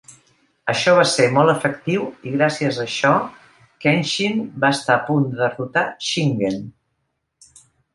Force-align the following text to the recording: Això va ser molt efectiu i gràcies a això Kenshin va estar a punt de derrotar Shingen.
Això 0.71 0.93
va 0.99 1.03
ser 1.11 1.27
molt 1.35 1.53
efectiu 1.53 2.07
i 2.31 2.33
gràcies 2.37 2.81
a 2.81 2.87
això 2.87 3.13
Kenshin 3.87 4.43
va 4.67 4.75
estar 4.81 4.99
a 4.99 5.07
punt 5.13 5.31
de 5.33 5.41
derrotar 5.47 5.89
Shingen. 6.11 6.63